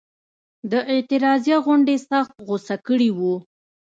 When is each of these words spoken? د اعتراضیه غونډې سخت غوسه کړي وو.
د 0.71 0.73
اعتراضیه 0.91 1.57
غونډې 1.65 1.95
سخت 2.09 2.33
غوسه 2.45 2.75
کړي 2.87 3.09
وو. 3.17 3.35